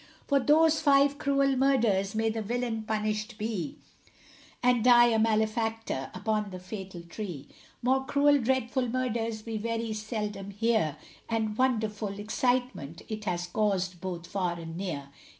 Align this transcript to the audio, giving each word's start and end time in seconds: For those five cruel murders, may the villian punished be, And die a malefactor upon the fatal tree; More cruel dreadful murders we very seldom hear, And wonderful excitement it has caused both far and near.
For 0.27 0.39
those 0.39 0.81
five 0.81 1.19
cruel 1.19 1.55
murders, 1.55 2.15
may 2.15 2.31
the 2.31 2.41
villian 2.41 2.81
punished 2.85 3.37
be, 3.37 3.77
And 4.63 4.83
die 4.83 5.09
a 5.09 5.19
malefactor 5.19 6.09
upon 6.15 6.49
the 6.49 6.57
fatal 6.57 7.03
tree; 7.03 7.49
More 7.83 8.03
cruel 8.07 8.39
dreadful 8.39 8.87
murders 8.89 9.45
we 9.45 9.57
very 9.57 9.93
seldom 9.93 10.49
hear, 10.49 10.97
And 11.29 11.55
wonderful 11.55 12.17
excitement 12.17 13.03
it 13.09 13.25
has 13.25 13.45
caused 13.45 14.01
both 14.01 14.25
far 14.25 14.53
and 14.57 14.75
near. 14.75 15.09